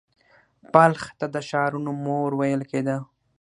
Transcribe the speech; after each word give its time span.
بلخ 0.73 1.01
ته 1.19 1.25
د 1.33 1.35
ښارونو 1.47 1.91
مور 2.03 2.31
ویل 2.35 2.61
کیده 2.71 2.95